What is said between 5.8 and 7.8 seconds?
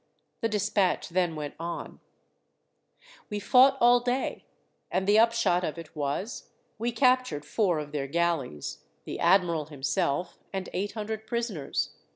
was, we captured four